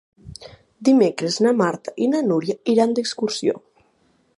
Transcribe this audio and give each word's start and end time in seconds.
Dimecres 0.89 1.37
na 1.47 1.53
Marta 1.59 1.95
i 2.07 2.09
na 2.15 2.25
Nura 2.31 2.59
iran 2.75 2.97
d'excursió. 2.99 3.59